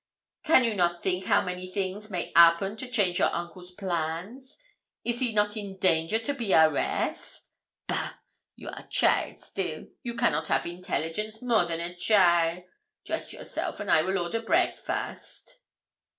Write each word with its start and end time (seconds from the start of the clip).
Can 0.43 0.63
you 0.63 0.73
not 0.73 1.03
think 1.03 1.25
how 1.25 1.43
many 1.43 1.67
things 1.69 2.09
may 2.09 2.31
'appen 2.35 2.75
to 2.77 2.89
change 2.89 3.19
a 3.19 3.25
your 3.25 3.33
uncle's 3.35 3.71
plans? 3.71 4.57
Is 5.03 5.19
he 5.19 5.31
not 5.31 5.55
in 5.55 5.77
danger 5.77 6.17
to 6.17 6.33
be 6.33 6.55
arrest? 6.55 7.47
Bah! 7.85 8.15
You 8.55 8.69
are 8.69 8.87
cheaile 8.87 9.37
still; 9.37 9.85
you 10.01 10.15
cannot 10.15 10.47
have 10.47 10.65
intelligence 10.65 11.43
more 11.43 11.65
than 11.65 11.79
a 11.79 11.93
cheaile. 11.93 12.63
Dress 13.05 13.31
yourself, 13.31 13.79
and 13.79 13.91
I 13.91 14.01
will 14.01 14.17
order 14.17 14.41
breakfast.' 14.41 15.59